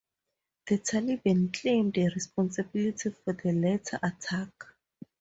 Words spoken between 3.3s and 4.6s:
the latter attack.